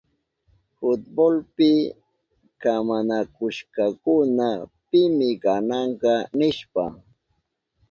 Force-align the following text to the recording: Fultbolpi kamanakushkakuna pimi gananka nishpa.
Fultbolpi 0.75 1.71
kamanakushkakuna 2.61 4.47
pimi 4.89 5.27
gananka 5.43 6.13
nishpa. 6.37 6.83